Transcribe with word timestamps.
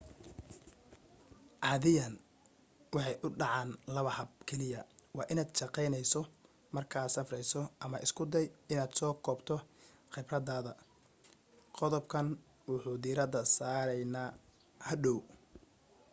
cadiyan 1.63 2.13
waxay 2.95 3.15
u 3.25 3.27
dhacan 3.39 3.69
laba 3.95 4.11
hab 4.17 4.29
keliya 4.47 4.81
waa 5.17 5.29
inad 5.33 5.49
shaqeyneyso 5.59 6.21
marka 6.75 6.97
aad 7.01 7.13
safreyso 7.15 7.61
ama 7.83 7.97
isku 8.05 8.23
day 8.33 8.45
in 8.71 8.79
aad 8.83 8.91
soo 8.99 9.13
koobto 9.25 9.55
qibradada 10.13 10.71
qodob 11.77 12.05
kan 12.13 12.27
wuxuu 12.69 12.97
dirada 13.05 13.39
sareyna 13.57 14.21
hadhow 14.87 15.19